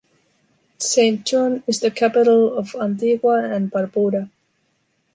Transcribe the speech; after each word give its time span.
St. 0.79 1.23
John 1.27 1.63
is 1.67 1.79
the 1.79 1.91
capital 1.91 2.57
of 2.57 2.73
Antigua 2.73 3.43
and 3.53 3.71
Barbuda. 3.71 4.31